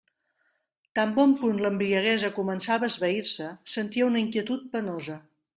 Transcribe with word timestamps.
Tan 0.99 1.11
bon 1.17 1.35
punt 1.41 1.59
l'embriaguesa 1.65 2.31
començava 2.39 2.89
a 2.89 2.93
esvair-se, 2.95 3.53
sentia 3.77 4.11
una 4.11 4.25
inquietud 4.27 4.69
penosa. 4.77 5.21